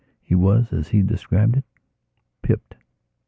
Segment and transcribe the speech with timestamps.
[0.23, 1.63] He was, as he described it,
[2.41, 2.73] pipped.